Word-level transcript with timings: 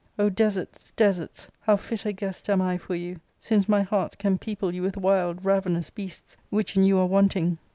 O 0.17 0.29
deserts, 0.31 0.91
deserts, 0.95 1.47
how 1.59 1.75
fit 1.75 2.05
a 2.07 2.11
guest 2.11 2.49
am 2.49 2.59
I 2.59 2.79
for 2.79 2.95
you, 2.95 3.17
since 3.37 3.69
my 3.69 3.83
heart 3.83 4.17
can 4.17 4.39
people 4.39 4.73
you 4.73 4.81
with 4.81 4.97
wild 4.97 5.45
ravenous 5.45 5.91
beasts, 5.91 6.37
which 6.49 6.75
in 6.75 6.83
you 6.83 6.97
are 6.97 7.05
wanting? 7.05 7.59